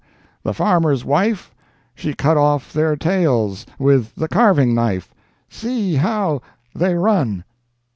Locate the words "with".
3.77-4.15